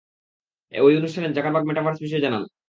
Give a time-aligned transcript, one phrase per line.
[0.73, 2.43] ঐ অনুষ্ঠানে Zuckerberg metaverse বিষয়ে জানান।